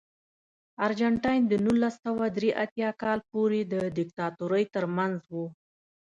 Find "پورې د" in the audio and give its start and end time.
3.31-3.75